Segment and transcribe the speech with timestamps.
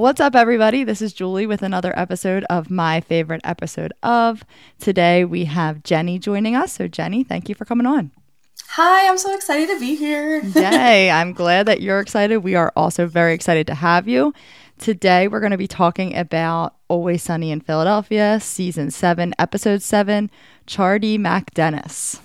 [0.00, 0.82] What's up, everybody?
[0.82, 4.46] This is Julie with another episode of my favorite episode of.
[4.78, 6.72] Today we have Jenny joining us.
[6.72, 8.10] So, Jenny, thank you for coming on.
[8.68, 10.40] Hi, I'm so excited to be here.
[10.42, 12.38] Yay, I'm glad that you're excited.
[12.38, 14.32] We are also very excited to have you.
[14.78, 20.30] Today we're going to be talking about Always Sunny in Philadelphia, Season 7, Episode 7,
[20.66, 22.20] Chardee MacDennis.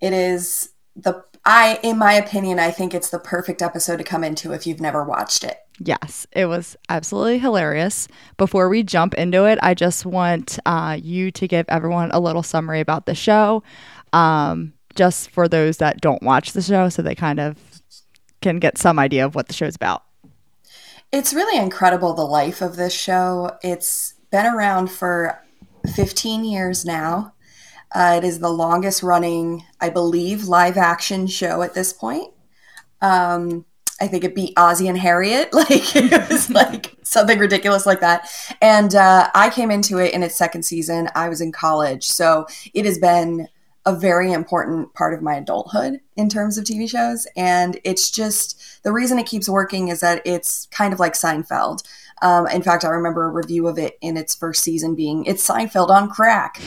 [0.00, 4.22] It is the I in my opinion, I think it's the perfect episode to come
[4.22, 5.58] into if you've never watched it.
[5.78, 8.06] Yes, it was absolutely hilarious.
[8.36, 12.42] Before we jump into it, I just want uh, you to give everyone a little
[12.42, 13.62] summary about the show,
[14.12, 17.56] um, just for those that don't watch the show, so they kind of
[18.40, 20.04] can get some idea of what the show's about.
[21.10, 23.58] It's really incredible the life of this show.
[23.62, 25.42] It's been around for
[25.94, 27.34] 15 years now.
[27.94, 32.32] Uh, it is the longest running, I believe, live action show at this point.
[33.00, 33.64] Um,
[34.00, 35.50] I think it beat Ozzy and Harriet.
[35.52, 38.28] Like it was like something ridiculous like that.
[38.60, 41.08] And uh, I came into it in its second season.
[41.14, 43.48] I was in college, so it has been
[43.84, 47.26] a very important part of my adulthood in terms of TV shows.
[47.36, 51.82] And it's just the reason it keeps working is that it's kind of like Seinfeld.
[52.22, 55.46] Um, in fact, I remember a review of it in its first season being it's
[55.46, 56.60] Seinfeld on crack.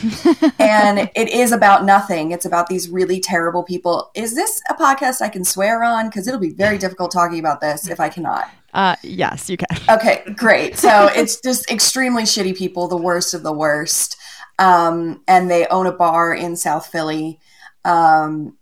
[0.60, 2.30] and it is about nothing.
[2.30, 4.10] It's about these really terrible people.
[4.14, 6.08] Is this a podcast I can swear on?
[6.08, 8.50] Because it'll be very difficult talking about this if I cannot.
[8.74, 9.66] Uh, yes, you can.
[9.88, 10.76] Okay, great.
[10.76, 14.16] So it's just extremely shitty people, the worst of the worst.
[14.58, 17.40] Um, and they own a bar in South Philly.
[17.84, 18.58] Um,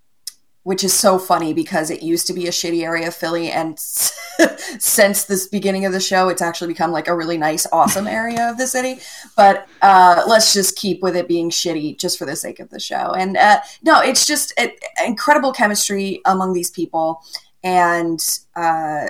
[0.64, 3.78] which is so funny because it used to be a shitty area of Philly, and
[4.78, 8.50] since this beginning of the show, it's actually become like a really nice, awesome area
[8.50, 8.98] of the city.
[9.36, 12.80] But uh, let's just keep with it being shitty just for the sake of the
[12.80, 13.12] show.
[13.12, 17.22] And uh, no, it's just it, incredible chemistry among these people,
[17.62, 18.18] and
[18.56, 19.08] uh,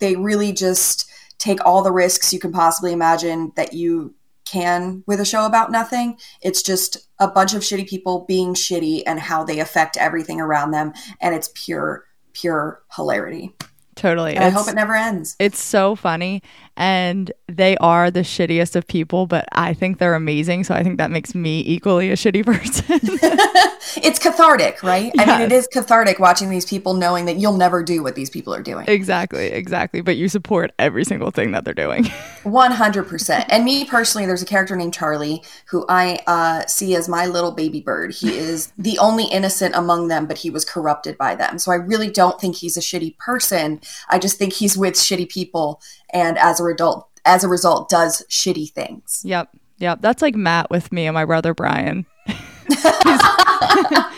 [0.00, 4.12] they really just take all the risks you can possibly imagine that you
[4.46, 6.18] can with a show about nothing.
[6.40, 10.70] It's just a bunch of shitty people being shitty and how they affect everything around
[10.70, 10.94] them.
[11.20, 13.54] And it's pure, pure hilarity.
[13.96, 14.36] Totally.
[14.36, 15.36] I hope it never ends.
[15.38, 16.42] It's so funny.
[16.76, 20.64] And they are the shittiest of people, but I think they're amazing.
[20.64, 22.84] So I think that makes me equally a shitty person.
[24.02, 25.10] it's cathartic, right?
[25.14, 25.28] Yes.
[25.28, 28.28] I mean, it is cathartic watching these people knowing that you'll never do what these
[28.28, 28.84] people are doing.
[28.88, 30.00] Exactly, exactly.
[30.00, 32.04] But you support every single thing that they're doing.
[32.44, 33.46] 100%.
[33.48, 37.52] And me personally, there's a character named Charlie who I uh, see as my little
[37.52, 38.12] baby bird.
[38.12, 41.58] He is the only innocent among them, but he was corrupted by them.
[41.58, 43.80] So I really don't think he's a shitty person.
[44.08, 45.80] I just think he's with shitty people
[46.10, 49.22] and as a result as a result does shitty things.
[49.24, 49.50] Yep.
[49.78, 50.00] Yep.
[50.00, 52.06] That's like Matt with me and my brother Brian.
[52.26, 53.22] he's,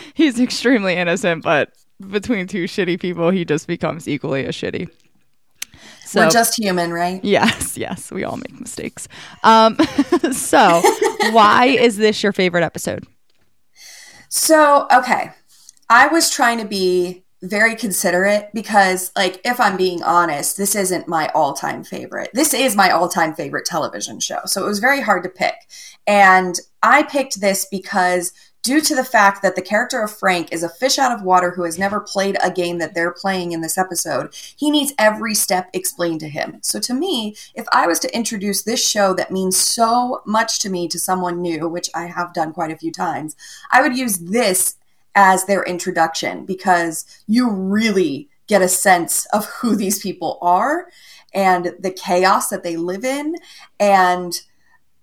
[0.13, 1.73] he's extremely innocent, but
[2.09, 4.89] between two shitty people, he just becomes equally as shitty.
[6.05, 7.23] So, We're just human, right?
[7.23, 9.07] Yes, yes, we all make mistakes.
[9.43, 9.75] Um,
[10.31, 10.81] so,
[11.31, 13.05] why is this your favorite episode?
[14.27, 15.31] So, okay,
[15.89, 21.07] I was trying to be very considerate because like if i'm being honest this isn't
[21.07, 22.29] my all-time favorite.
[22.33, 24.39] This is my all-time favorite television show.
[24.45, 25.55] So it was very hard to pick.
[26.05, 30.63] And i picked this because due to the fact that the character of frank is
[30.63, 33.61] a fish out of water who has never played a game that they're playing in
[33.61, 36.59] this episode he needs every step explained to him.
[36.61, 40.69] So to me if i was to introduce this show that means so much to
[40.69, 43.37] me to someone new which i have done quite a few times
[43.71, 44.75] i would use this
[45.15, 50.87] as their introduction because you really get a sense of who these people are
[51.33, 53.35] and the chaos that they live in.
[53.79, 54.39] And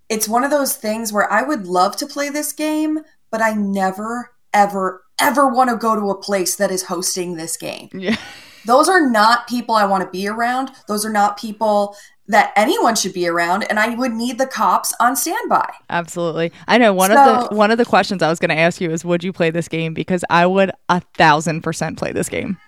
[0.09, 3.01] it's one of those things where I would love to play this game,
[3.31, 7.57] but I never, ever, ever want to go to a place that is hosting this
[7.57, 7.89] game.
[7.93, 8.17] Yeah.
[8.67, 10.71] those are not people I want to be around.
[10.89, 11.97] Those are not people
[12.29, 15.73] that anyone should be around and I would need the cops on standby.
[15.91, 16.51] Absolutely.
[16.67, 18.81] I know one So- of the one of the questions I was going to ask
[18.81, 22.29] you is would you play this game because I would a thousand percent play this
[22.29, 22.59] game.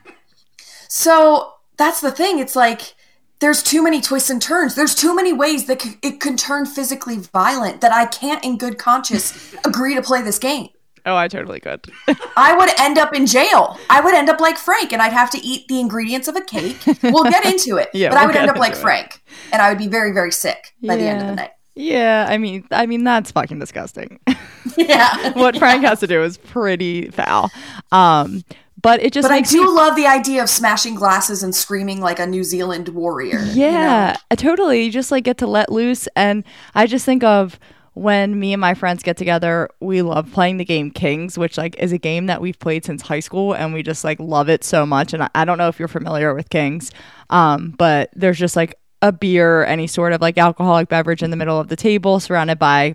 [0.89, 2.39] So that's the thing.
[2.39, 2.95] It's like
[3.41, 4.75] there's too many twists and turns.
[4.75, 8.59] There's too many ways that c- it can turn physically violent that I can't, in
[8.59, 10.69] good conscience, agree to play this game.
[11.08, 11.84] Oh, I totally could.
[12.37, 13.78] I would end up in jail.
[13.90, 16.40] I would end up like Frank, and I'd have to eat the ingredients of a
[16.43, 16.76] cake.
[17.02, 18.78] We'll get into it, Yeah, but I we'll would end up like it.
[18.78, 19.22] Frank,
[19.52, 21.50] and I would be very, very sick by the end of the night.
[21.75, 24.20] yeah, I mean, I mean that's fucking disgusting.
[24.76, 27.50] Yeah, what Frank has to do is pretty foul.
[27.90, 28.44] Um,
[28.81, 32.00] but it just but I do me love the idea of smashing glasses and screaming
[32.00, 33.40] like a New Zealand warrior.
[33.40, 33.52] you know?
[33.54, 34.82] Yeah, I totally.
[34.84, 36.06] You just like get to let loose.
[36.14, 36.44] And
[36.75, 37.58] I just think of
[37.99, 41.77] when me and my friends get together, we love playing the game Kings, which like
[41.79, 44.62] is a game that we've played since high school and we just like love it
[44.62, 45.12] so much.
[45.12, 46.93] And I, I don't know if you're familiar with Kings,
[47.31, 51.37] um, but there's just like a beer, any sort of like alcoholic beverage in the
[51.37, 52.95] middle of the table surrounded by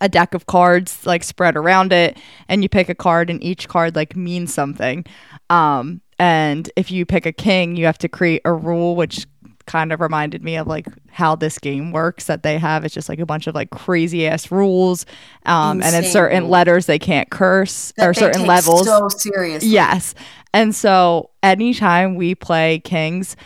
[0.00, 2.16] a deck of cards like spread around it
[2.48, 5.04] and you pick a card and each card like means something
[5.50, 9.26] um and if you pick a king you have to create a rule which
[9.66, 13.08] kind of reminded me of like how this game works that they have it's just
[13.08, 15.06] like a bunch of like crazy ass rules
[15.46, 19.68] um and in certain letters they can't curse That or certain levels so seriously.
[19.68, 20.14] Yes.
[20.54, 23.36] And so anytime we play kings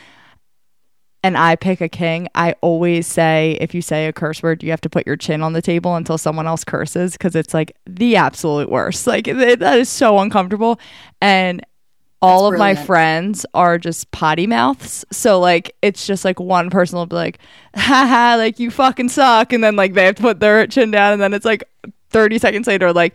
[1.22, 4.70] and I pick a king, I always say if you say a curse word, you
[4.70, 7.76] have to put your chin on the table until someone else curses because it's like
[7.86, 9.06] the absolute worst.
[9.06, 10.78] Like it, that is so uncomfortable.
[11.20, 11.64] And
[12.22, 15.04] all That's of my friends are just potty mouths.
[15.12, 17.38] So like it's just like one person will be like,
[17.74, 19.52] haha, like you fucking suck.
[19.52, 21.64] And then like they have to put their chin down and then it's like
[22.10, 23.14] 30 seconds later, like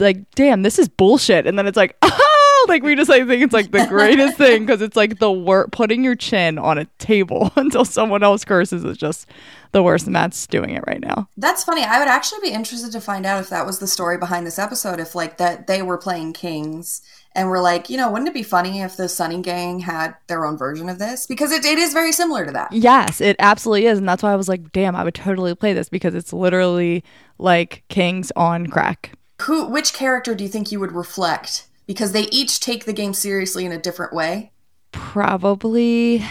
[0.00, 1.46] like, damn, this is bullshit.
[1.46, 2.08] And then it's like, oh,
[2.68, 5.72] like we just like think it's like the greatest thing because it's like the worst.
[5.72, 9.26] Putting your chin on a table until someone else curses is just
[9.72, 10.06] the worst.
[10.06, 11.28] And Matt's doing it right now.
[11.36, 11.82] That's funny.
[11.84, 14.58] I would actually be interested to find out if that was the story behind this
[14.58, 15.00] episode.
[15.00, 17.02] If like that they were playing Kings
[17.36, 20.46] and were like, you know, wouldn't it be funny if the Sunny Gang had their
[20.46, 21.26] own version of this?
[21.26, 22.72] Because it, it is very similar to that.
[22.72, 25.74] Yes, it absolutely is, and that's why I was like, damn, I would totally play
[25.74, 27.04] this because it's literally
[27.38, 29.12] like Kings on crack.
[29.42, 31.66] Who, which character do you think you would reflect?
[31.86, 34.52] Because they each take the game seriously in a different way.
[34.92, 36.24] Probably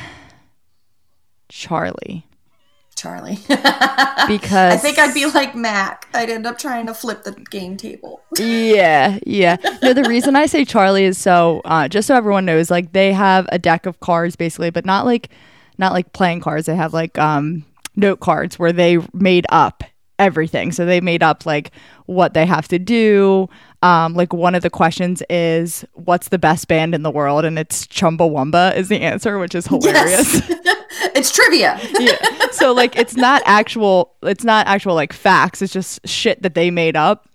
[1.49, 2.25] Charlie
[2.95, 3.35] Charlie.
[3.47, 3.53] because
[4.73, 6.07] I think I'd be like Mac.
[6.13, 8.21] I'd end up trying to flip the game table.
[8.37, 9.57] yeah, yeah.
[9.83, 13.13] No, the reason I say Charlie is so uh, just so everyone knows, like they
[13.13, 15.29] have a deck of cards basically, but not like
[15.77, 16.65] not like playing cards.
[16.65, 17.65] They have like um
[17.95, 19.83] note cards where they made up
[20.17, 20.71] everything.
[20.71, 21.71] So they made up like
[22.05, 23.49] what they have to do.
[23.81, 27.59] Um, like one of the questions is what's the best band in the world, and
[27.59, 30.41] it's Chumbawamba is the answer, which is hilarious.
[31.13, 31.79] it's trivia.
[31.99, 32.17] yeah.
[32.51, 35.61] So like it's not actual it's not actual like facts.
[35.61, 37.29] It's just shit that they made up.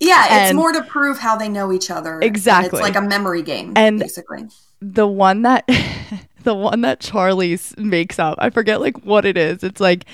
[0.00, 2.20] Yeah, it's And- more to prove how they know each other.
[2.20, 2.78] Exactly.
[2.80, 4.48] It's like a memory game, And- basically.
[4.82, 5.64] the one that
[6.42, 8.36] the one that Charlie's makes up.
[8.38, 9.62] I forget like what it is.
[9.64, 10.04] It's like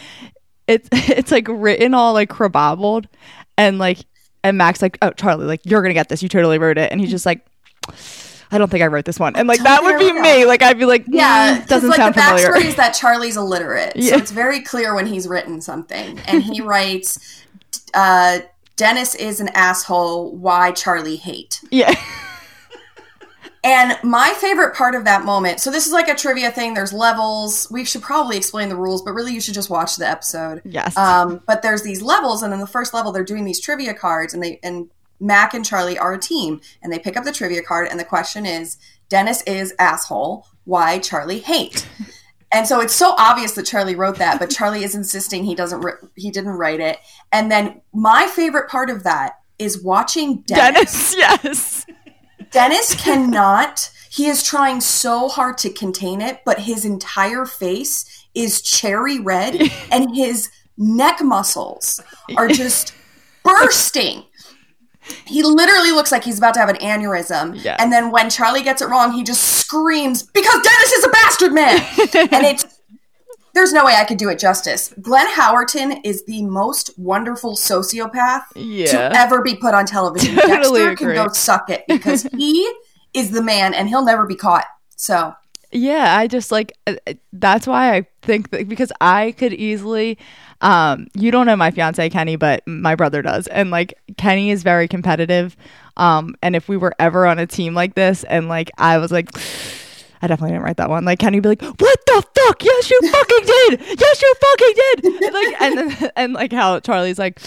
[0.68, 3.06] it's it's like written all like crababbled
[3.58, 3.98] and like
[4.44, 6.22] and Mac's like, "Oh, Charlie, like you're going to get this.
[6.22, 7.44] You totally wrote it." And he's just like
[8.50, 9.34] I don't think I wrote this one.
[9.34, 10.44] And like that would be me.
[10.44, 12.66] Like I'd be like, Yeah, because doesn't like sound the backstory familiar.
[12.68, 14.10] is that Charlie's illiterate, Yeah.
[14.10, 17.44] so it's very clear when he's written something, and he writes,
[17.94, 18.40] uh,
[18.76, 20.32] "Dennis is an asshole.
[20.36, 21.94] Why Charlie hate?" yeah.
[23.64, 25.60] And my favorite part of that moment.
[25.60, 26.74] So this is like a trivia thing.
[26.74, 27.68] There's levels.
[27.70, 30.62] We should probably explain the rules, but really you should just watch the episode.
[30.64, 30.96] Yes.
[30.96, 34.34] Um, but there's these levels, and in the first level, they're doing these trivia cards,
[34.34, 34.90] and they and
[35.20, 38.04] Mac and Charlie are a team, and they pick up the trivia card, and the
[38.04, 38.78] question is,
[39.08, 40.46] Dennis is asshole.
[40.64, 41.88] Why Charlie hate?
[42.54, 45.82] And so it's so obvious that Charlie wrote that, but Charlie is insisting he doesn't.
[46.16, 46.98] He didn't write it.
[47.32, 51.86] And then my favorite part of that is watching Dennis, yes.
[52.52, 53.90] Dennis cannot.
[54.10, 59.60] He is trying so hard to contain it, but his entire face is cherry red
[59.90, 62.00] and his neck muscles
[62.36, 62.94] are just
[63.42, 64.24] bursting.
[65.26, 67.62] He literally looks like he's about to have an aneurysm.
[67.62, 67.76] Yes.
[67.80, 71.52] And then when Charlie gets it wrong, he just screams, Because Dennis is a bastard
[71.52, 71.76] man!
[72.32, 72.61] and it's
[73.54, 74.94] there's no way I could do it justice.
[75.00, 78.86] Glenn Howerton is the most wonderful sociopath Yeah.
[79.10, 80.34] to ever be put on television.
[80.36, 81.14] Totally Dexter agree.
[81.16, 82.70] can go suck it because he
[83.14, 84.64] is the man and he'll never be caught.
[84.96, 85.34] So
[85.70, 90.18] Yeah, I just like uh, uh, that's why I think that because I could easily
[90.60, 94.62] um you don't know my fiance Kenny but my brother does and like Kenny is
[94.62, 95.56] very competitive
[95.96, 99.10] um and if we were ever on a team like this and like I was
[99.10, 99.28] like
[100.24, 101.04] I definitely didn't write that one.
[101.04, 102.62] Like, can you be like, what the fuck?
[102.64, 104.00] Yes, you fucking did.
[104.00, 105.22] Yes, you fucking did.
[105.24, 107.40] And like, and then, and like how Charlie's like,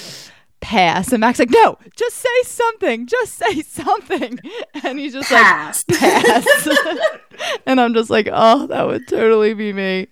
[0.62, 4.40] pass, and Mac's like, no, just say something, just say something,
[4.84, 5.86] and he's just Pass.
[5.90, 6.68] like, pass.
[7.66, 10.08] and I'm just like, oh, that would totally be me.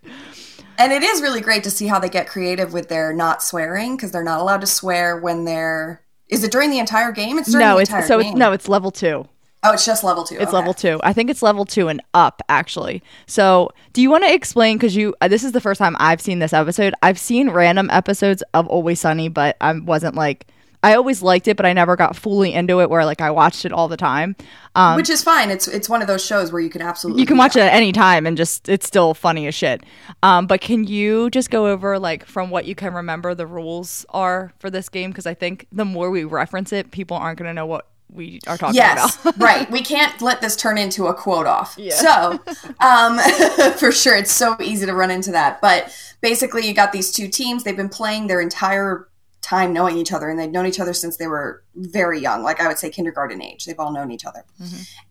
[0.78, 3.96] And it is really great to see how they get creative with their not swearing
[3.96, 6.02] because they're not allowed to swear when they're.
[6.30, 7.38] Is it during the entire game?
[7.38, 8.30] It's during No, the it's entire so game.
[8.32, 9.28] it's no, it's level two.
[9.64, 10.36] Oh, it's just level two.
[10.36, 10.52] It's Okay.
[10.58, 11.00] level two.
[11.04, 13.02] I think it's level two and up, actually.
[13.28, 14.78] So, do you want to explain?
[14.78, 16.94] Because you, uh, this is the first time I've seen this episode.
[17.02, 20.48] I've seen random episodes of Always Sunny, but I wasn't like,
[20.86, 23.64] I always liked it, but I never got fully into it where like I watched
[23.64, 24.36] it all the time.
[24.76, 25.50] Um, Which is fine.
[25.50, 27.72] It's it's one of those shows where you can absolutely you can watch it at
[27.72, 29.82] any time and just it's still funny as shit.
[30.24, 34.06] Um, but can you just go over like from what you can remember the rules
[34.10, 35.12] are for this game?
[35.12, 38.40] Because I think the more we reference it, people aren't going to know what we
[38.48, 39.38] are talking Yes, about.
[39.42, 39.70] right.
[39.72, 41.78] We can't let this turn into a quote off.
[42.00, 42.40] So,
[42.80, 43.20] um,
[43.78, 45.62] for sure, it's so easy to run into that.
[45.62, 47.64] But basically, you got these two teams.
[47.64, 49.10] They've been playing their entire
[49.42, 52.44] time knowing each other, and they've known each other since they were very young.
[52.44, 53.66] Like I would say, kindergarten age.
[53.66, 54.44] They've all known each other.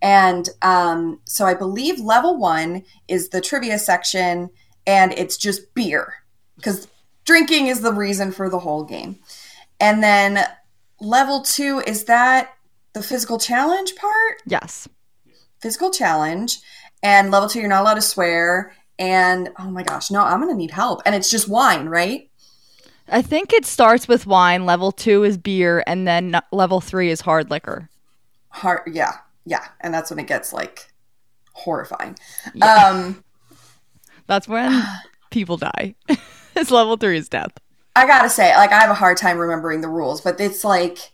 [0.01, 4.51] And um, so, I believe level one is the trivia section,
[4.87, 6.15] and it's just beer
[6.57, 6.89] because
[7.25, 9.19] drinking is the reason for the whole game.
[9.81, 10.47] And then
[11.01, 12.55] level two is that
[12.93, 14.89] the physical challenge part yes.
[15.61, 16.59] physical challenge
[17.03, 20.55] and level two you're not allowed to swear and oh my gosh no i'm gonna
[20.55, 22.29] need help and it's just wine right
[23.09, 24.65] I think it starts with wine.
[24.65, 27.91] Level two is beer, and then level three is hard liquor.
[28.49, 30.93] Heart, yeah yeah and that's when it gets like
[31.53, 32.17] horrifying
[32.63, 33.23] um
[34.27, 34.83] That's when
[35.31, 35.95] people die.
[36.57, 37.53] it's level three is death.
[37.97, 41.13] i gotta say like i have a hard time remembering the rules but it's like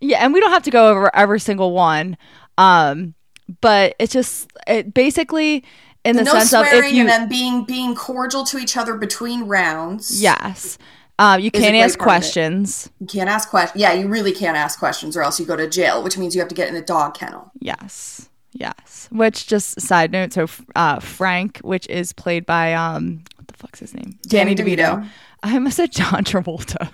[0.00, 2.16] Yeah, and we don't have to go over every single one.
[2.56, 3.14] Um,
[3.60, 5.64] but it's just it basically
[6.04, 8.76] in the, no sense of swearing if you and then being being cordial to each
[8.76, 10.78] other between rounds yes,
[11.18, 12.18] uh, you can't ask part of it.
[12.20, 12.90] questions.
[13.00, 15.68] you can't ask questions yeah you really can't ask questions or else you go to
[15.68, 19.08] jail which means you have to get in a dog kennel Yes, yes.
[19.10, 23.80] Which just side note, so uh, Frank, which is played by um, what the fuck's
[23.80, 24.18] his name?
[24.26, 25.02] Danny DeVito.
[25.02, 25.08] I
[25.42, 26.90] almost said John Travolta.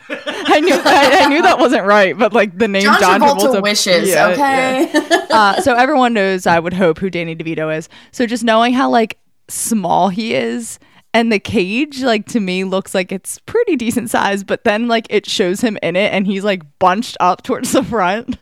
[0.46, 3.62] I knew I, I knew that wasn't right, but like the name john, John, travolta,
[3.62, 5.26] wishes Yeah, okay yeah.
[5.30, 7.88] uh, so everyone knows, I would hope, who Danny DeVito is.
[8.12, 10.78] So just knowing how like small he is,
[11.14, 14.42] and the cage, like to me, looks like it's pretty decent size.
[14.42, 17.84] But then like it shows him in it, and he's like bunched up towards the
[17.84, 18.38] front.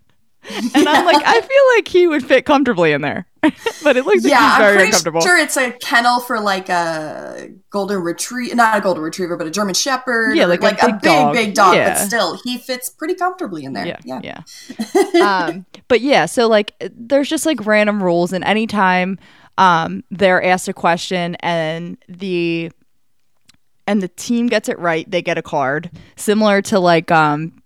[0.75, 3.27] And I'm like, I feel like he would fit comfortably in there,
[3.83, 5.21] but it looks like yeah, he's I'm pretty uncomfortable.
[5.21, 9.51] sure it's a kennel for like a golden retriever, not a golden retriever, but a
[9.51, 10.37] German shepherd.
[10.37, 11.33] Yeah, or, like a a, big big, dog.
[11.35, 11.75] big dog.
[11.75, 11.95] Yeah.
[11.95, 13.85] But still, he fits pretty comfortably in there.
[13.87, 14.43] yeah Yeah,
[15.13, 19.19] yeah, um but yeah so like there's just like random rules and anytime
[19.59, 22.71] um they're asked a question and the
[23.87, 27.61] and the team gets it right they get a card similar to like um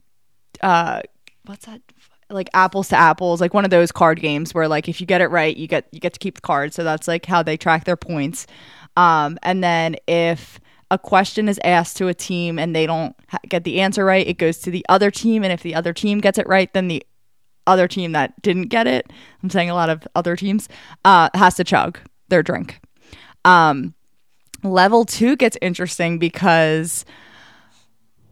[0.63, 1.01] uh
[1.45, 1.81] what's that
[2.31, 5.21] like apples to apples like one of those card games where like if you get
[5.21, 7.57] it right you get you get to keep the card so that's like how they
[7.57, 8.47] track their points.
[8.97, 10.59] Um and then if
[10.91, 14.27] a question is asked to a team and they don't ha- get the answer right
[14.27, 15.45] it goes to the other team.
[15.45, 17.05] And if the other team gets it right then the
[17.67, 20.69] other team that didn't get it i'm saying a lot of other teams
[21.05, 22.81] uh has to chug their drink.
[23.45, 23.95] Um
[24.65, 27.05] level 2 gets interesting because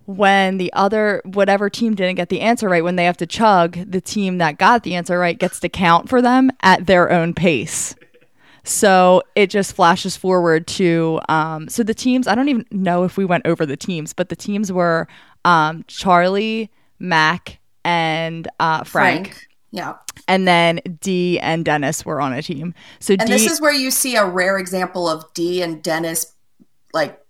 [0.07, 3.79] when the other whatever team didn't get the answer right when they have to chug
[3.91, 7.33] the team that got the answer right gets to count for them at their own
[7.33, 7.95] pace
[8.65, 13.17] so it just flashes forward to um, so the teams i don't even know if
[13.17, 15.09] we went over the teams but the teams were
[15.45, 19.49] um, charlie mac and uh, frank, Frank.
[19.71, 19.95] Yeah.
[20.29, 23.73] and then Dee and dennis were on a team so And d this is where
[23.73, 26.33] you see a rare example of Dee and Dennis
[26.93, 27.24] like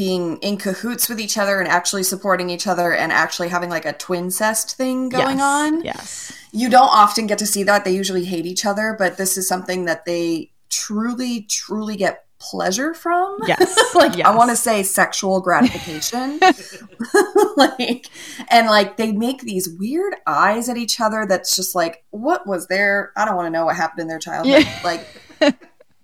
[0.00, 3.84] being in cahoots with each other and actually supporting each other and actually having like
[3.84, 5.84] a twin cest thing going yes, on.
[5.84, 7.84] yes You don't often get to see that.
[7.84, 12.94] They usually hate each other, but this is something that they truly, truly get pleasure
[12.94, 13.36] from.
[13.46, 14.26] yes like yes.
[14.26, 16.40] I want to say sexual gratification.
[17.58, 18.06] like
[18.50, 22.68] and like they make these weird eyes at each other that's just like what was
[22.68, 24.64] their I don't want to know what happened in their childhood.
[24.64, 24.80] Yeah.
[24.82, 25.06] Like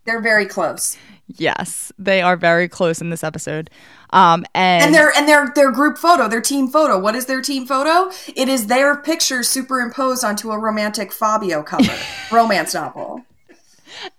[0.04, 0.98] they're very close.
[1.28, 3.68] Yes, they are very close in this episode.
[4.10, 6.98] Um, and, And their and their their group photo, their team photo.
[6.98, 8.12] What is their team photo?
[8.36, 11.92] It is their picture superimposed onto a romantic Fabio cover,
[12.32, 13.22] romance novel.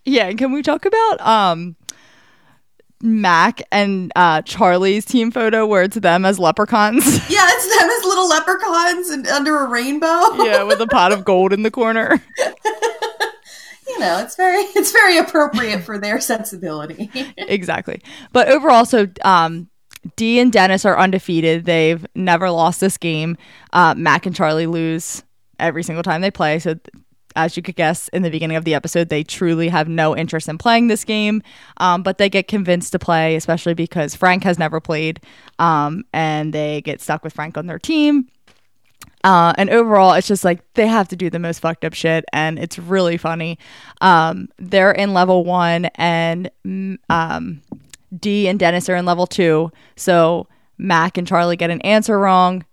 [0.03, 1.77] yeah, and can we talk about um
[3.01, 7.05] Mac and uh Charlie's team photo where it's them as leprechauns?
[7.29, 10.43] Yeah, it's them as little leprechauns and under a rainbow.
[10.43, 12.21] yeah, with a pot of gold in the corner.
[13.97, 17.09] you know, it's very it's very appropriate for their sensibility.
[17.37, 18.01] exactly.
[18.31, 19.69] But overall, so um,
[20.15, 21.65] Dee and Dennis are undefeated.
[21.65, 23.37] They've never lost this game.
[23.73, 25.23] Uh, Mac and Charlie lose
[25.59, 26.59] every single time they play.
[26.59, 26.75] So,
[27.35, 30.49] as you could guess in the beginning of the episode, they truly have no interest
[30.49, 31.43] in playing this game.
[31.77, 35.19] Um, but they get convinced to play, especially because Frank has never played.
[35.59, 38.27] Um, and they get stuck with Frank on their team.
[39.23, 42.23] Uh, and overall, it's just like they have to do the most fucked up shit,
[42.33, 43.57] and it's really funny.
[44.01, 46.51] Um, they're in level one, and
[47.09, 47.61] um,
[48.17, 49.71] Dee and Dennis are in level two.
[49.95, 50.47] So
[50.77, 52.65] Mac and Charlie get an answer wrong.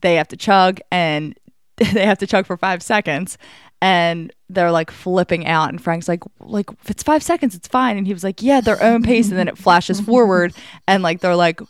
[0.00, 1.38] They have to chug, and
[1.76, 3.38] they have to chug for five seconds.
[3.80, 7.96] And they're like flipping out, and Frank's like, "Like if it's five seconds, it's fine."
[7.96, 10.52] And he was like, "Yeah, their own pace." And then it flashes forward,
[10.86, 11.60] and like they're like,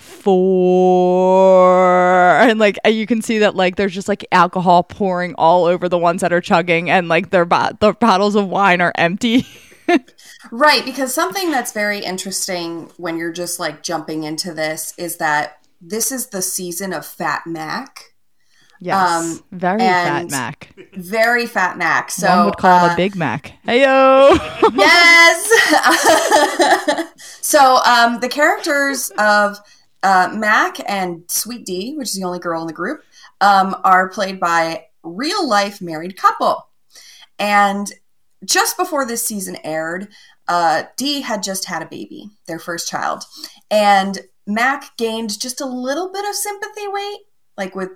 [0.00, 1.90] four
[2.40, 5.98] and like you can see that like there's just like alcohol pouring all over the
[5.98, 9.46] ones that are chugging and like their ba- the bottles of wine are empty
[10.50, 15.58] right because something that's very interesting when you're just like jumping into this is that
[15.80, 18.10] this is the season of fat mac
[18.82, 20.74] Yes, um, very fat Mac.
[20.94, 22.10] Very fat Mac.
[22.10, 23.52] So one would call uh, him a uh, Big Mac.
[23.66, 24.38] Heyo.
[24.74, 25.50] yes.
[27.42, 29.58] so um, the characters of
[30.02, 33.02] uh, Mac and Sweet Dee, which is the only girl in the group,
[33.40, 36.66] um, are played by real life married couple.
[37.38, 37.90] And
[38.44, 40.08] just before this season aired,
[40.48, 40.84] uh,
[41.22, 43.24] had just had a baby, their first child.
[43.70, 47.20] And Mac gained just a little bit of sympathy weight,
[47.56, 47.90] like with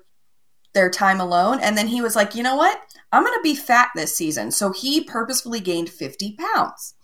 [0.72, 1.60] their time alone.
[1.60, 2.80] And then he was like, you know what?
[3.12, 4.50] I'm going to be fat this season.
[4.50, 6.94] So he purposefully gained 50 pounds.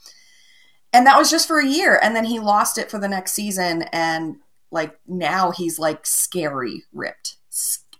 [0.93, 1.99] And that was just for a year.
[2.03, 3.83] And then he lost it for the next season.
[3.93, 4.37] And
[4.71, 7.37] like now he's like scary ripped,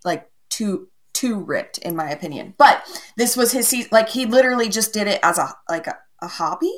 [0.03, 2.53] like too too ripped in my opinion.
[2.57, 2.83] But
[3.17, 3.89] this was his season.
[3.91, 6.73] Like he literally just did it as a like a, a hobby.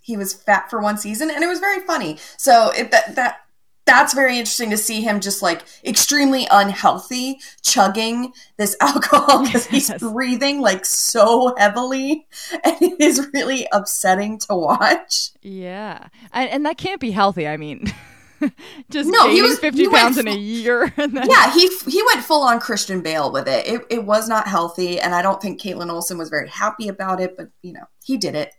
[0.00, 2.18] He was fat for one season, and it was very funny.
[2.36, 3.40] So it, that that
[3.86, 9.88] that's very interesting to see him just like extremely unhealthy chugging this alcohol because he's
[9.88, 10.00] yes.
[10.00, 12.26] breathing like so heavily
[12.64, 17.56] and it is really upsetting to watch yeah and, and that can't be healthy i
[17.56, 17.86] mean
[18.90, 20.92] just no, he was, 50 he pounds in a year.
[20.96, 21.14] Then...
[21.14, 23.66] Yeah, he he went full on Christian Bale with it.
[23.66, 23.86] it.
[23.90, 27.36] It was not healthy, and I don't think Kaitlin Olson was very happy about it,
[27.36, 28.52] but, you know, he did it.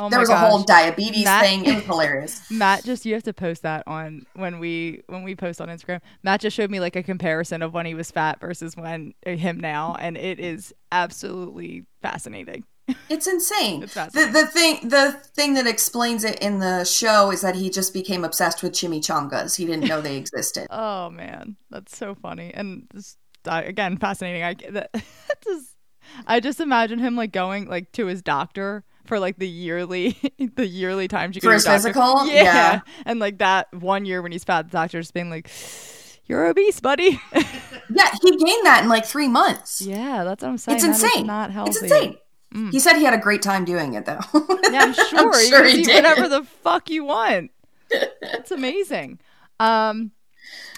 [0.00, 0.44] Oh there was gosh.
[0.44, 1.64] a whole diabetes Matt, thing.
[1.64, 2.48] It was hilarious.
[2.50, 6.00] Matt just you have to post that on when we when we post on Instagram.
[6.22, 9.58] Matt just showed me like a comparison of when he was fat versus when him
[9.58, 12.64] now, and it is absolutely fascinating.
[13.08, 13.82] It's insane.
[13.82, 17.70] It's the, the thing the thing that explains it in the show is that he
[17.70, 19.56] just became obsessed with chimichangas.
[19.56, 20.66] He didn't know they existed.
[20.70, 24.42] oh man, that's so funny and just, again fascinating.
[24.42, 24.90] I that,
[25.44, 25.76] just
[26.26, 30.16] I just imagine him like going like to his doctor for like the yearly
[30.54, 32.26] the yearly times you for his physical.
[32.26, 32.42] Yeah.
[32.42, 32.80] yeah.
[33.04, 35.50] and like that one year when he's fat, the doctor just being like.
[36.26, 37.18] You're obese, buddy.
[37.32, 39.80] yeah, he gained that in like three months.
[39.80, 40.76] Yeah, that's what I'm saying.
[40.76, 41.26] It's insane.
[41.26, 41.70] not healthy.
[41.70, 42.18] It's insane.
[42.54, 42.72] Mm.
[42.72, 44.20] He said he had a great time doing it, though.
[44.70, 45.18] yeah, I'm sure.
[45.18, 46.04] I'm sure he did.
[46.04, 47.50] Whatever the fuck you want.
[47.90, 49.18] It's amazing.
[49.60, 50.12] Um,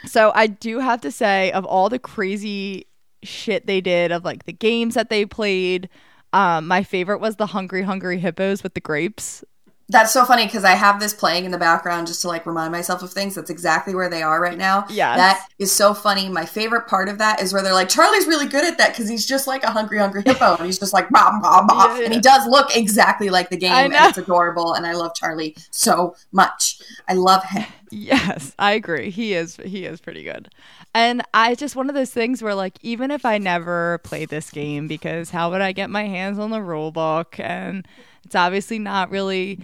[0.06, 2.87] so I do have to say, of all the crazy
[3.22, 5.88] shit they did, of like the games that they played,
[6.33, 9.44] um, my favorite was the Hungry Hungry Hippos with the grapes.
[9.90, 12.70] That's so funny because I have this playing in the background just to like remind
[12.70, 13.35] myself of things.
[13.35, 14.87] That's exactly where they are right now.
[14.88, 15.16] Yeah.
[15.16, 16.29] That is so funny.
[16.29, 19.09] My favorite part of that is where they're like, Charlie's really good at that because
[19.09, 20.57] he's just like a hungry, hungry hippo.
[20.57, 21.87] and he's just like, bah, bah, bah.
[21.88, 22.05] Yeah, yeah.
[22.05, 23.72] And he does look exactly like the game.
[23.72, 24.74] And it's adorable.
[24.74, 26.81] And I love Charlie so much.
[27.09, 27.66] I love him.
[27.90, 29.11] Yes, I agree.
[29.11, 30.48] He is he is pretty good.
[30.94, 34.50] And I just one of those things where like even if I never play this
[34.50, 37.87] game because how would I get my hands on the rule book and
[38.24, 39.59] it's obviously not really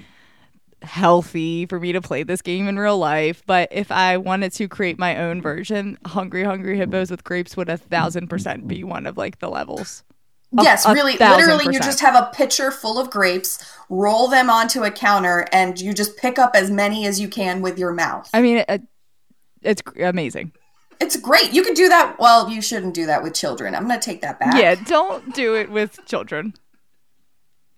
[0.87, 3.42] healthy for me to play this game in real life.
[3.46, 7.68] But if I wanted to create my own version, Hungry Hungry Hippos with Grapes would
[7.68, 10.03] a thousand percent be one of like the levels.
[10.53, 11.75] Yes, a, a really, literally, percent.
[11.75, 15.92] you just have a pitcher full of grapes, roll them onto a counter, and you
[15.92, 18.31] just pick up as many as you can with your mouth.
[18.33, 18.83] I mean, it,
[19.62, 20.53] it's amazing.
[21.01, 21.53] It's great.
[21.53, 22.16] You can do that.
[22.18, 23.75] Well, you shouldn't do that with children.
[23.75, 24.57] I'm going to take that back.
[24.57, 26.55] Yeah, don't do it with children.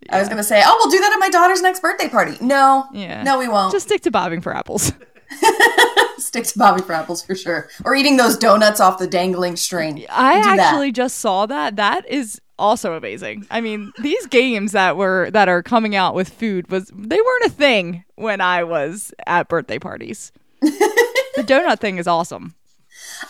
[0.02, 0.16] Yeah.
[0.16, 2.36] I was gonna say, oh, we'll do that at my daughter's next birthday party.
[2.40, 3.72] No, yeah, no, we won't.
[3.72, 4.92] Just stick to bobbing for apples.
[6.18, 10.06] stick to bobbing for apples for sure, or eating those donuts off the dangling string.
[10.10, 10.96] I actually that.
[10.96, 11.76] just saw that.
[11.76, 13.46] That is also amazing.
[13.50, 17.44] I mean, these games that were that are coming out with food was they weren't
[17.44, 20.32] a thing when I was at birthday parties.
[20.60, 22.54] the donut thing is awesome.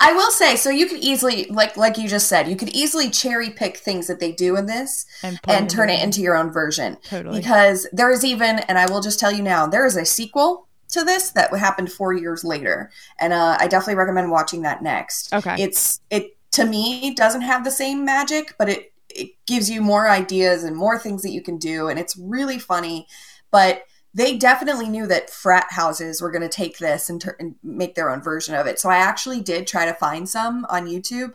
[0.01, 3.11] I will say, so you could easily, like like you just said, you could easily
[3.11, 6.51] cherry pick things that they do in this And and, turn it into your own
[6.51, 6.96] version.
[7.05, 7.40] Totally.
[7.40, 10.68] Because there is even, and I will just tell you now, there is a sequel
[10.90, 15.33] to this that happened four years later, and uh, I definitely recommend watching that next.
[15.33, 15.57] Okay.
[15.59, 20.09] It's it to me doesn't have the same magic, but it it gives you more
[20.09, 23.07] ideas and more things that you can do, and it's really funny.
[23.51, 23.83] But
[24.18, 27.94] they definitely knew that frat houses were going to take this and, tur- and make
[27.94, 28.81] their own version of it.
[28.81, 31.35] So I actually did try to find some on YouTube,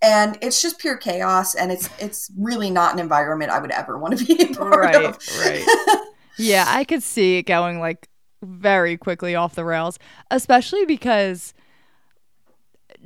[0.00, 3.98] and it's just pure chaos, and it's it's really not an environment I would ever
[3.98, 5.18] want to be a part Right, of.
[5.40, 5.66] right.
[6.38, 8.08] Yeah, I could see it going like
[8.42, 9.98] very quickly off the rails,
[10.30, 11.54] especially because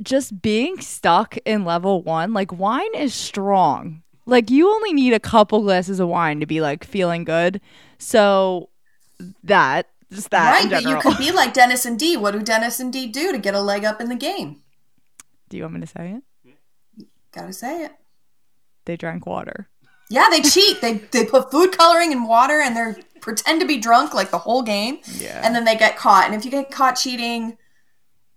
[0.03, 4.03] just being stuck in level one, like wine is strong.
[4.27, 7.61] Like you only need a couple glasses of wine to be like feeling good.
[7.99, 8.71] So
[9.44, 12.16] that just that right, but you could be like Dennis and Dee.
[12.16, 14.62] What do Dennis and Dee do to get a leg up in the game?
[15.48, 17.04] Do you want me to say it?
[17.33, 17.92] Gotta say it.
[18.85, 19.68] They drank water.
[20.11, 20.81] Yeah, they cheat.
[20.81, 24.38] they they put food coloring in water and they pretend to be drunk like the
[24.38, 25.00] whole game.
[25.16, 25.42] Yeah.
[25.44, 26.24] And then they get caught.
[26.26, 27.59] And if you get caught cheating,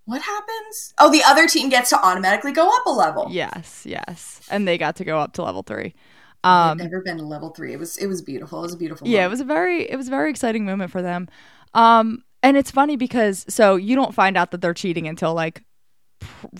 [0.05, 0.93] what happens?
[0.99, 3.27] Oh, the other team gets to automatically go up a level.
[3.29, 4.41] Yes, yes.
[4.49, 5.95] And they got to go up to level three.
[6.43, 7.73] I've Um never been to level three.
[7.73, 8.59] It was it was beautiful.
[8.59, 9.07] It was a beautiful.
[9.07, 11.27] yeah it was a very it was a very exciting moment for them
[11.73, 15.63] um and it's funny because so you don't find out that they're cheating until like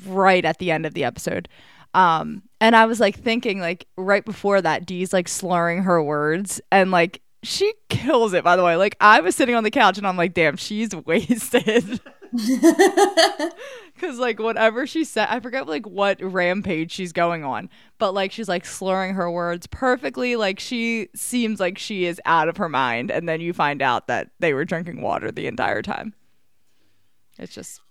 [0.06, 1.48] right at the end of the episode
[1.94, 6.62] um and i was like thinking like right before that dee's like slurring her words
[6.72, 9.98] and like she kills it by the way like i was sitting on the couch
[9.98, 12.00] and i'm like damn she's wasted
[13.94, 18.32] because like whatever she said i forget like what rampage she's going on but like
[18.32, 22.70] she's like slurring her words perfectly like she seems like she is out of her
[22.70, 26.14] mind and then you find out that they were drinking water the entire time.
[27.38, 27.82] It's just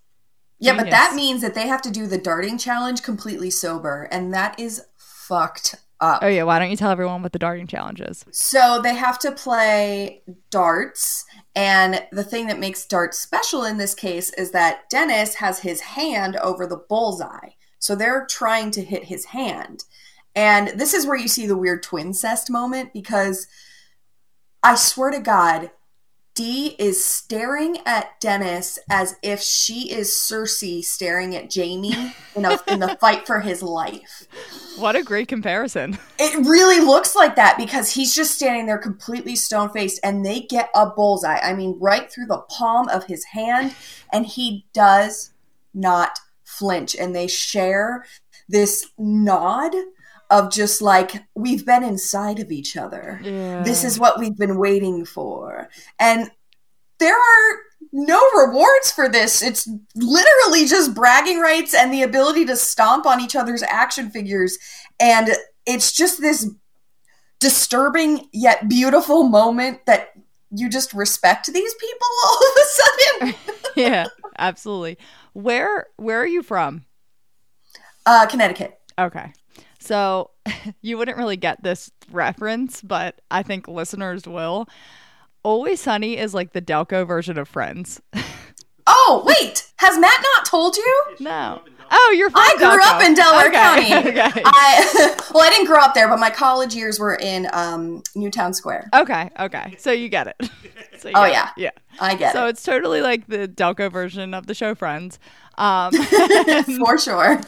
[0.58, 4.34] Yeah, but that means that they have to do the darting challenge completely sober, and
[4.34, 6.20] that is fucked up.
[6.22, 9.18] oh yeah why don't you tell everyone what the darting challenge is So they have
[9.20, 11.24] to play darts.
[11.54, 15.80] And the thing that makes darts special in this case is that Dennis has his
[15.80, 17.50] hand over the bullseye.
[17.78, 19.84] So they're trying to hit his hand.
[20.34, 23.48] And this is where you see the weird twin cest moment because
[24.62, 25.70] I swear to God,
[26.34, 32.58] Dee is staring at Dennis as if she is Cersei staring at Jaime in, a,
[32.68, 34.26] in the fight for his life.
[34.78, 39.36] what a great comparison It really looks like that because he's just standing there completely
[39.36, 41.38] stone faced and they get a bullseye.
[41.38, 43.74] I mean, right through the palm of his hand,
[44.12, 45.30] and he does
[45.74, 46.94] not flinch.
[46.94, 48.04] And they share
[48.48, 49.74] this nod
[50.30, 53.20] of just like, we've been inside of each other.
[53.22, 55.68] yeah This is what we've been waiting for.
[55.98, 56.30] And
[56.98, 57.56] there are
[57.92, 59.42] no rewards for this.
[59.42, 64.58] It's literally just bragging rights and the ability to stomp on each other's action figures.
[65.00, 65.30] And
[65.66, 66.48] it's just this
[67.40, 70.10] disturbing yet beautiful moment that
[70.50, 73.34] you just respect these people all of a sudden.
[73.76, 74.04] yeah
[74.38, 74.98] absolutely
[75.32, 76.84] where where are you from
[78.04, 78.78] Uh, Connecticut.
[78.98, 79.32] Okay.
[79.80, 80.30] So
[80.82, 84.68] you wouldn't really get this reference, but I think listeners will.
[85.42, 88.00] Always Sunny is like the Delco version of Friends.
[88.92, 89.70] Oh, wait.
[89.76, 91.04] Has Matt not told you?
[91.20, 91.62] no.
[91.92, 92.80] Oh, you're from I grew Delco.
[92.86, 94.08] up in Delaware Okay, County.
[94.18, 94.42] Okay.
[94.44, 98.52] I well, I didn't grow up there, but my college years were in um, Newtown
[98.52, 98.88] Square.
[98.94, 99.30] okay.
[99.38, 99.76] Okay.
[99.78, 100.50] So you get it.
[100.98, 101.32] So you Oh, get it.
[101.32, 101.50] yeah.
[101.56, 101.70] Yeah.
[102.00, 105.20] I get So it it's totally like the Delco version of the show Friends.
[105.56, 105.92] Um,
[106.78, 107.40] for sure.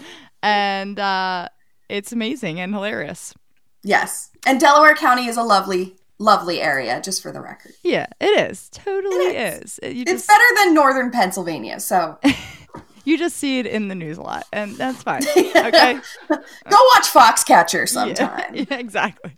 [0.45, 1.49] and uh,
[1.93, 3.35] it's amazing and hilarious.
[3.83, 7.01] Yes, and Delaware County is a lovely, lovely area.
[7.03, 8.71] Just for the record, Yeah, it is.
[8.71, 9.79] Totally It is.
[9.83, 11.81] You it's better than Northern Pennsylvania.
[11.81, 12.19] So
[13.05, 15.23] you just see it in the news a lot, and that's fine.
[15.37, 15.95] Okay.
[16.31, 18.55] go watch Foxcatcher sometime.
[18.55, 19.37] Yeah, yeah, exactly.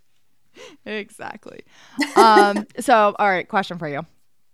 [0.85, 1.59] Exactly.
[2.15, 4.05] Um, so, all right, question for you.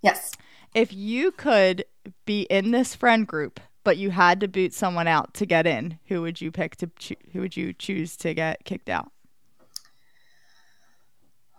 [0.02, 0.32] Yes.
[0.74, 1.86] If you could
[2.26, 6.00] be in this friend group, but you had to boot someone out to get in,
[6.08, 9.12] who would you pick to choo- who would you choose to get kicked out?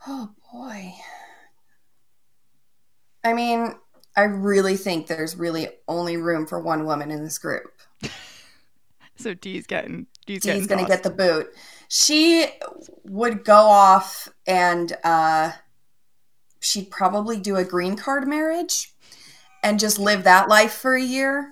[0.07, 0.93] Oh boy.
[3.25, 3.75] I mean,
[4.17, 7.73] I really think there's really only room for one woman in this group.
[9.17, 11.49] So Dee's getting Dee's getting going to get the boot.
[11.89, 12.47] She
[13.05, 15.53] would go off and uh,
[16.61, 18.93] she'd probably do a green card marriage
[19.63, 21.52] and just live that life for a year.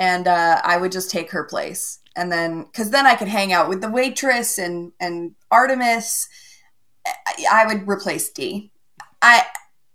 [0.00, 2.00] And uh, I would just take her place.
[2.16, 6.28] And then, because then I could hang out with the waitress and, and Artemis.
[7.06, 8.72] I, I would replace Dee.
[9.22, 9.44] I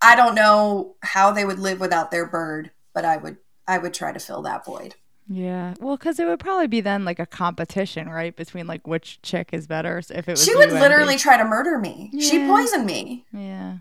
[0.02, 3.38] I don't know how they would live without their bird, but I would
[3.68, 4.96] I would try to fill that void.
[5.28, 5.74] Yeah.
[5.80, 8.36] Well, because it would probably be then like a competition, right?
[8.36, 10.02] Between like which chick is better.
[10.04, 12.12] So if it was She would literally try to murder me.
[12.20, 13.26] She poisoned me.
[13.34, 13.78] Yeah.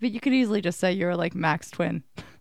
[0.00, 2.02] But you could easily just say you're like Mac's twin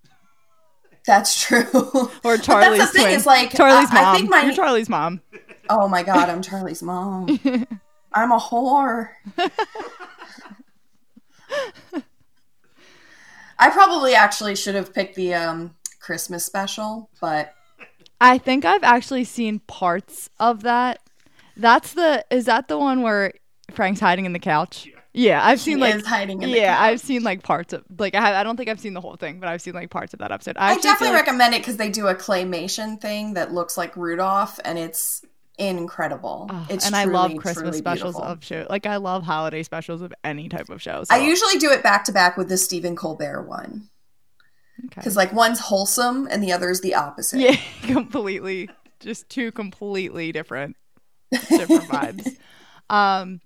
[1.06, 1.66] That's true.
[2.24, 3.06] or Charlie's that's the thing.
[3.06, 3.16] twin.
[3.16, 4.06] Is like Charlie's I, mom.
[4.06, 5.22] I think my You're Charlie's mom.
[5.70, 7.28] oh my god, I'm Charlie's mom.
[8.14, 9.10] I'm a whore.
[13.60, 17.54] I probably actually should have picked the um, Christmas special, but
[18.22, 21.02] I think I've actually seen parts of that.
[21.58, 23.34] That's the is that the one where
[23.72, 24.90] Frank's hiding in the couch?
[25.16, 26.76] Yeah, I've seen he like is hiding yeah.
[26.82, 29.40] I've seen like parts of like I I don't think I've seen the whole thing,
[29.40, 30.58] but I've seen like parts of that episode.
[30.58, 33.96] I feel definitely like- recommend it because they do a claymation thing that looks like
[33.96, 35.24] Rudolph, and it's
[35.60, 36.48] incredible.
[36.50, 38.32] Oh, it's and I love Christmas specials beautiful.
[38.32, 38.66] of show.
[38.70, 41.04] Like I love holiday specials of any type of show.
[41.12, 43.90] I usually do it back to back with the Stephen Colbert one
[44.80, 44.96] okay.
[44.96, 47.40] because like one's wholesome and the other is the opposite.
[47.40, 50.76] yeah, completely, just two completely different
[51.32, 52.36] different vibes.
[52.90, 53.42] Um,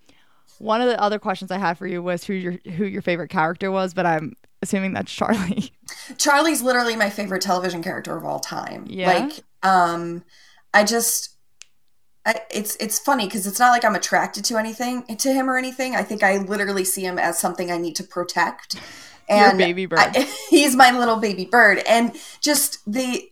[0.59, 3.29] one of the other questions I had for you was who your who your favorite
[3.29, 5.71] character was, but I'm assuming that's Charlie.
[6.17, 8.85] Charlie's literally my favorite television character of all time.
[8.87, 9.13] Yeah?
[9.13, 10.23] Like, um,
[10.73, 11.35] I just,
[12.25, 15.57] I, it's it's funny because it's not like I'm attracted to anything to him or
[15.57, 15.95] anything.
[15.95, 18.75] I think I literally see him as something I need to protect.
[19.29, 19.99] Your And baby bird.
[19.99, 23.29] I- he's my little baby bird, and just the.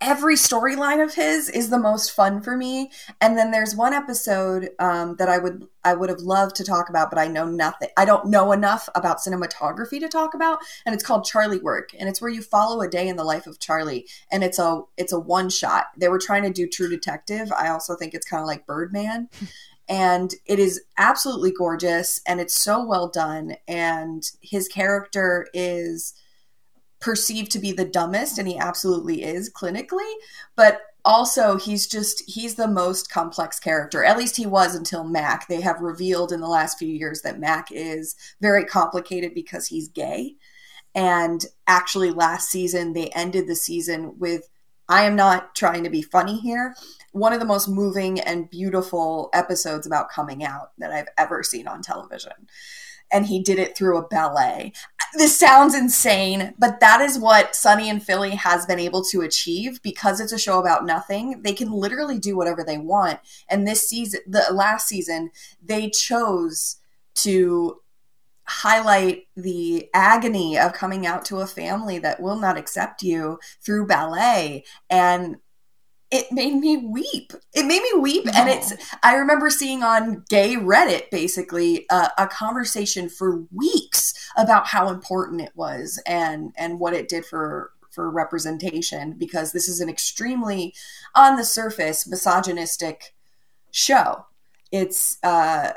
[0.00, 4.70] Every storyline of his is the most fun for me, and then there's one episode
[4.78, 7.88] um, that I would I would have loved to talk about, but I know nothing.
[7.96, 12.08] I don't know enough about cinematography to talk about, and it's called Charlie Work, and
[12.08, 15.12] it's where you follow a day in the life of Charlie, and it's a it's
[15.12, 15.86] a one shot.
[15.96, 17.50] They were trying to do True Detective.
[17.52, 19.28] I also think it's kind of like Birdman,
[19.88, 26.14] and it is absolutely gorgeous, and it's so well done, and his character is
[27.04, 30.10] perceived to be the dumbest, and he absolutely is clinically,
[30.56, 34.02] but also he's just he's the most complex character.
[34.02, 35.46] At least he was until mac.
[35.46, 39.88] They have revealed in the last few years that mac is very complicated because he's
[39.88, 40.36] gay.
[40.94, 44.48] And actually last season they ended the season with
[44.88, 46.74] i am not trying to be funny here.
[47.12, 51.68] One of the most moving and beautiful episodes about coming out that i've ever seen
[51.68, 52.48] on television.
[53.12, 54.72] And he did it through a ballet
[55.16, 59.80] this sounds insane, but that is what Sunny and Philly has been able to achieve
[59.82, 61.42] because it's a show about nothing.
[61.42, 63.20] They can literally do whatever they want.
[63.48, 65.30] And this season, the last season,
[65.62, 66.76] they chose
[67.16, 67.80] to
[68.46, 73.86] highlight the agony of coming out to a family that will not accept you through
[73.86, 75.36] ballet and
[76.14, 77.32] it made me weep.
[77.52, 78.72] It made me weep, and it's.
[79.02, 85.40] I remember seeing on gay Reddit basically uh, a conversation for weeks about how important
[85.40, 90.72] it was and and what it did for for representation because this is an extremely
[91.16, 93.14] on the surface misogynistic
[93.72, 94.26] show.
[94.70, 95.72] It's uh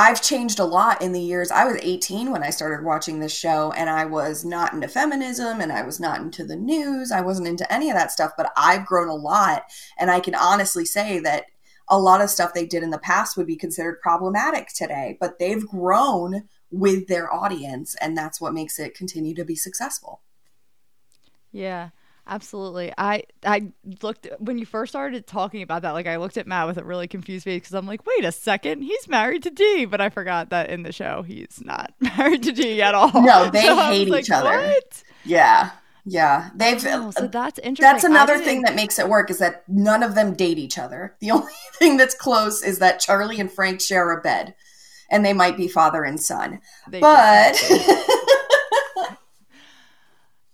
[0.00, 1.50] I've changed a lot in the years.
[1.50, 5.60] I was 18 when I started watching this show, and I was not into feminism
[5.60, 7.10] and I was not into the news.
[7.10, 9.64] I wasn't into any of that stuff, but I've grown a lot.
[9.98, 11.46] And I can honestly say that
[11.88, 15.40] a lot of stuff they did in the past would be considered problematic today, but
[15.40, 20.20] they've grown with their audience, and that's what makes it continue to be successful.
[21.50, 21.88] Yeah,
[22.28, 22.92] absolutely.
[22.98, 25.92] I I looked when you first started talking about that.
[25.92, 28.32] Like I looked at Matt with a really confused face because I'm like, wait a
[28.32, 32.42] second, he's married to Dee, but I forgot that in the show he's not married
[32.44, 33.12] to Dee at all.
[33.22, 34.50] No, they So hate like, each other.
[34.50, 35.02] What?
[35.24, 35.70] Yeah.
[36.04, 36.50] Yeah.
[36.54, 36.82] They've.
[36.86, 37.82] Oh, so uh, that's interesting.
[37.82, 41.16] That's another thing that makes it work is that none of them date each other.
[41.20, 44.54] The only thing that's close is that Charlie and Frank share a bed,
[45.10, 46.60] and they might be father and son.
[46.86, 47.56] they But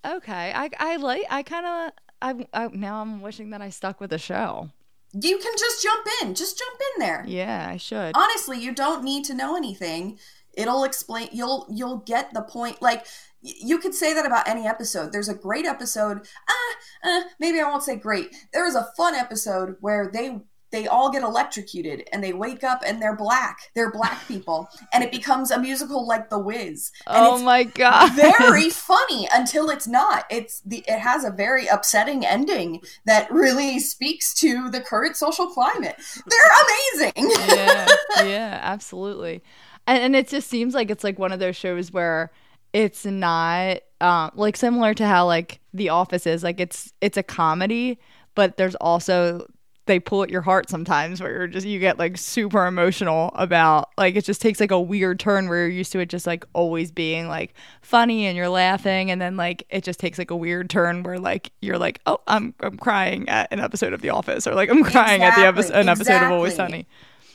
[0.04, 4.00] Okay, I I like I kind of I, I now I'm wishing that I stuck
[4.00, 4.70] with the show.
[5.12, 6.34] you can just jump in.
[6.34, 7.24] Just jump in there.
[7.26, 8.12] Yeah, I should.
[8.16, 10.18] Honestly, you don't need to know anything.
[10.54, 11.28] It'll explain.
[11.32, 12.80] You'll you'll get the point.
[12.82, 13.06] Like
[13.42, 15.12] y- you could say that about any episode.
[15.12, 16.26] There's a great episode.
[16.48, 16.74] Ah,
[17.08, 18.34] uh, maybe I won't say great.
[18.52, 20.40] There is a fun episode where they
[20.74, 23.70] they all get electrocuted and they wake up and they're black.
[23.74, 26.90] They're black people, and it becomes a musical like The Wiz.
[27.06, 28.14] And oh my god!
[28.14, 30.24] very funny until it's not.
[30.30, 35.46] It's the it has a very upsetting ending that really speaks to the current social
[35.46, 35.96] climate.
[36.26, 37.30] They're amazing.
[37.56, 37.88] yeah,
[38.24, 39.42] yeah, absolutely.
[39.86, 42.32] And, and it just seems like it's like one of those shows where
[42.72, 46.42] it's not um, like similar to how like The Office is.
[46.42, 48.00] Like it's it's a comedy,
[48.34, 49.46] but there's also
[49.86, 53.90] they pull at your heart sometimes where you're just you get like super emotional about
[53.98, 56.44] like it just takes like a weird turn where you're used to it just like
[56.52, 60.36] always being like funny and you're laughing and then like it just takes like a
[60.36, 64.10] weird turn where like you're like oh I'm I'm crying at an episode of The
[64.10, 66.54] Office or like I'm crying Exactly, at the episode an episode of Always.
[66.54, 66.86] Sunny.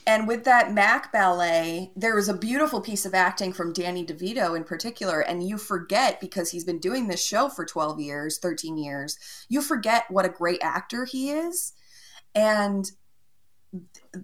[0.06, 4.56] And with that Mac ballet, there was a beautiful piece of acting from Danny DeVito
[4.56, 5.20] in particular.
[5.20, 9.60] And you forget because he's been doing this show for 12 years, 13 years, you
[9.60, 11.74] forget what a great actor he is.
[12.34, 12.90] And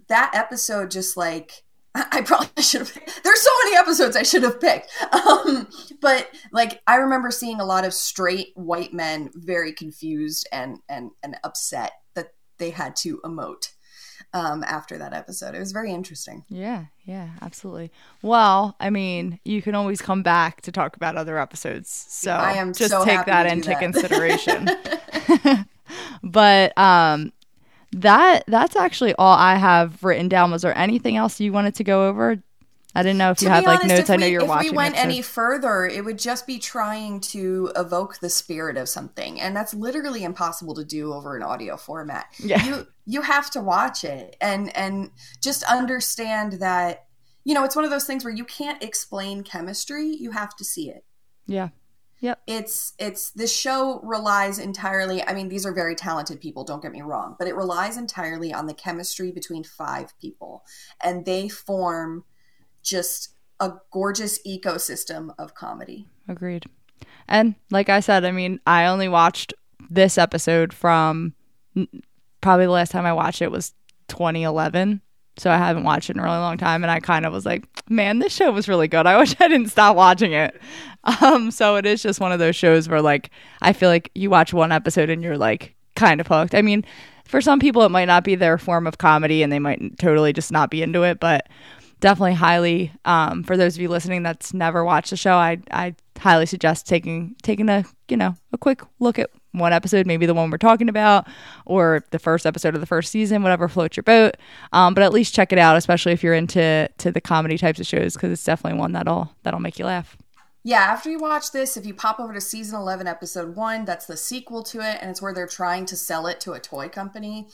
[0.08, 1.64] that episode just like,
[1.94, 2.92] I probably should have.
[2.92, 3.24] Picked.
[3.24, 5.68] There's so many episodes I should have picked, um,
[6.00, 11.10] but like I remember seeing a lot of straight white men very confused and and
[11.22, 13.70] and upset that they had to emote
[14.34, 15.54] um, after that episode.
[15.54, 16.44] It was very interesting.
[16.48, 17.90] Yeah, yeah, absolutely.
[18.20, 22.06] Well, I mean, you can always come back to talk about other episodes.
[22.08, 23.78] So I am just so take that into that.
[23.80, 24.68] consideration.
[26.22, 27.32] but um
[27.92, 30.50] that that's actually all I have written down.
[30.50, 32.42] Was there anything else you wanted to go over?
[32.96, 34.00] I didn't know if you had be like notes.
[34.00, 34.68] if I know you're if watching.
[34.68, 38.88] If we went any further, it would just be trying to evoke the spirit of
[38.88, 42.26] something, and that's literally impossible to do over an audio format.
[42.38, 42.64] Yeah.
[42.64, 45.10] You you have to watch it and and
[45.42, 47.04] just understand that
[47.44, 50.06] you know it's one of those things where you can't explain chemistry.
[50.06, 51.04] You have to see it.
[51.46, 51.68] yeah,
[52.20, 56.82] yep, it's it's this show relies entirely i mean these are very talented people don't
[56.82, 60.64] get me wrong but it relies entirely on the chemistry between five people
[61.02, 62.24] and they form
[62.82, 66.64] just a gorgeous ecosystem of comedy agreed.
[67.28, 69.54] And like I said, I mean, I only watched
[69.90, 71.34] this episode from
[72.40, 73.74] probably the last time I watched it was
[74.08, 75.00] 2011.
[75.38, 77.44] So I haven't watched it in a really long time, and I kind of was
[77.44, 79.06] like, "Man, this show was really good.
[79.06, 80.60] I wish I didn't stop watching it."
[81.20, 83.30] Um, so it is just one of those shows where, like,
[83.62, 86.54] I feel like you watch one episode and you're like kind of hooked.
[86.54, 86.84] I mean,
[87.26, 90.32] for some people, it might not be their form of comedy, and they might totally
[90.32, 91.20] just not be into it.
[91.20, 91.48] But
[92.00, 95.94] definitely, highly um, for those of you listening that's never watched the show, I I
[96.18, 100.34] highly suggest taking taking a you know a quick look at one episode, maybe the
[100.34, 101.26] one we're talking about,
[101.64, 104.36] or the first episode of the first season, whatever floats your boat.
[104.72, 107.80] Um, but at least check it out, especially if you're into to the comedy types
[107.80, 110.16] of shows, because it's definitely one that'll that'll make you laugh.
[110.64, 114.06] yeah after you watch this if you pop over to season 11 episode 1 that's
[114.06, 116.88] the sequel to it and it's where they're trying to sell it to a toy
[116.88, 117.46] company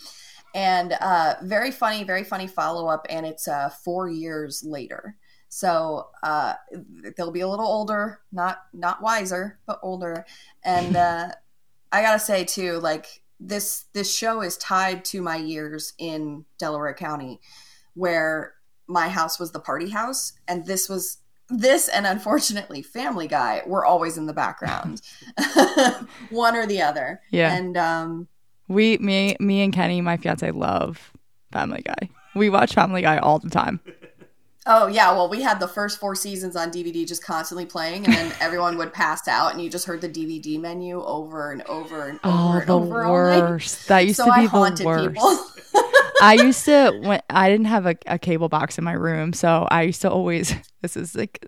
[0.55, 5.17] and uh, very funny very funny follow-up and it's uh, four years later
[5.49, 6.55] so uh,
[7.17, 10.25] they'll be a little older not not wiser but older
[10.65, 11.29] and uh,
[11.93, 16.95] i gotta say too like this this show is tied to my years in delaware
[16.95, 17.41] county
[17.95, 18.55] where
[18.87, 23.85] my house was the party house and this was this and unfortunately family guy were
[23.85, 25.03] always in the background
[26.31, 27.55] one or the other Yeah.
[27.55, 28.29] and um
[28.69, 31.13] We, me, me and Kenny, my fiance, love
[31.53, 32.09] Family Guy.
[32.35, 33.81] We watch Family Guy all the time.
[34.67, 38.15] Oh yeah well we had the first four seasons on dvd just constantly playing and
[38.15, 42.09] then everyone would pass out and you just heard the dvd menu over and over
[42.09, 43.89] and oh, over Oh, and the over worst.
[43.89, 45.59] That used so to be i the worst.
[46.23, 49.67] I used to when I didn't have a, a cable box in my room, so
[49.71, 50.55] I used to always.
[50.83, 51.47] This is like,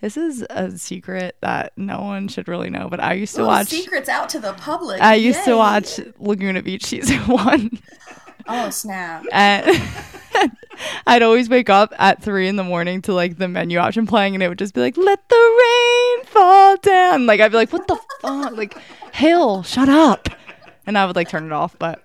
[0.00, 3.54] this is a secret that no one should really know, but I used to Little
[3.56, 3.68] watch.
[3.68, 5.44] secrets out to the public I used Yay.
[5.46, 7.70] to watch Laguna Beach season one,
[8.48, 9.66] oh snap and
[11.06, 14.34] I'd always wake up at three in the morning to like the menu option playing,
[14.34, 17.72] and it would just be like, "Let the rain fall down." Like I'd be like,
[17.72, 18.76] "What the fuck?" Like,
[19.12, 20.28] Hill, shut up,
[20.86, 22.02] and I would like turn it off, but.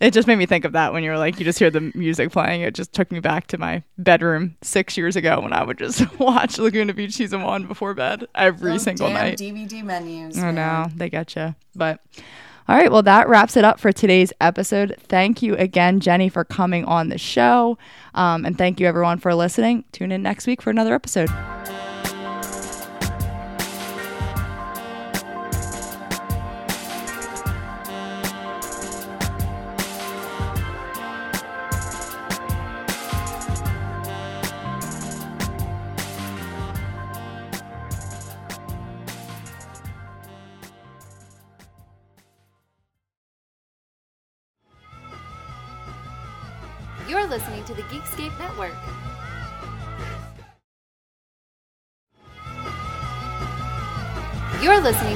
[0.00, 1.90] It just made me think of that when you were like, you just hear the
[1.96, 2.60] music playing.
[2.60, 6.16] It just took me back to my bedroom six years ago when I would just
[6.20, 9.38] watch Laguna Beach season one before bed every Those single damn night.
[9.38, 12.00] dvd menus I know they get you, but
[12.68, 12.92] all right.
[12.92, 14.96] Well, that wraps it up for today's episode.
[15.00, 17.78] Thank you again, Jenny, for coming on the show,
[18.14, 19.84] um, and thank you everyone for listening.
[19.92, 21.30] Tune in next week for another episode.